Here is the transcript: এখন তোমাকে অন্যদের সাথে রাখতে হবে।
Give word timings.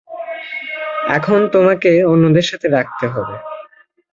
এখন 1.17 1.39
তোমাকে 1.53 1.91
অন্যদের 2.03 2.45
সাথে 2.49 2.67
রাখতে 2.67 3.05
হবে। 3.07 3.35